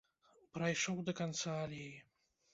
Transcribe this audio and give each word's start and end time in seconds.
Прайшоў 0.57 0.97
да 1.11 1.15
канца 1.21 1.55
алеі. 1.69 1.95